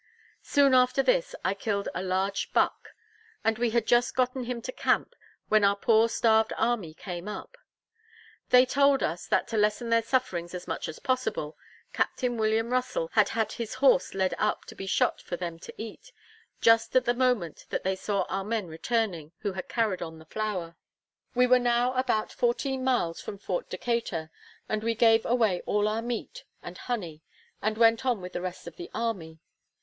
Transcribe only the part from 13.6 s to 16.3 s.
horse led up to be shot for them to eat,